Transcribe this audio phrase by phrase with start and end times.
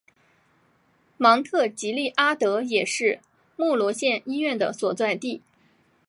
[1.15, 3.19] 芒特吉利阿德也是
[3.55, 5.43] 莫罗县医院的所在地。